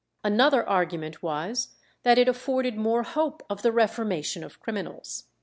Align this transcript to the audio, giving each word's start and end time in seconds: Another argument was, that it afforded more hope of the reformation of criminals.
Another 0.23 0.67
argument 0.67 1.21
was, 1.21 1.75
that 2.01 2.17
it 2.17 2.27
afforded 2.27 2.75
more 2.75 3.03
hope 3.03 3.43
of 3.51 3.61
the 3.61 3.71
reformation 3.71 4.43
of 4.43 4.59
criminals. 4.59 5.25